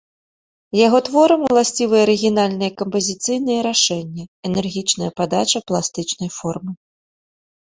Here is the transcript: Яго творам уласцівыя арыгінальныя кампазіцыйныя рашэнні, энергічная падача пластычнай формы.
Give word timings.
Яго 0.77 0.99
творам 1.09 1.41
уласцівыя 1.49 2.01
арыгінальныя 2.07 2.71
кампазіцыйныя 2.79 3.59
рашэнні, 3.69 4.23
энергічная 4.51 5.11
падача 5.23 5.59
пластычнай 5.69 6.29
формы. 6.39 6.71